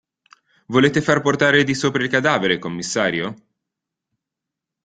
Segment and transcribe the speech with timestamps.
[0.65, 3.35] Volete far portare di sopra il cadavere, commissario?